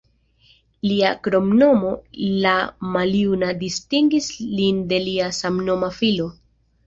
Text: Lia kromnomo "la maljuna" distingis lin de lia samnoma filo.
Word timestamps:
Lia 0.91 1.09
kromnomo 1.27 1.91
"la 2.45 2.53
maljuna" 2.95 3.51
distingis 3.61 4.29
lin 4.61 4.79
de 4.93 4.99
lia 5.05 5.31
samnoma 5.41 5.91
filo. 5.99 6.27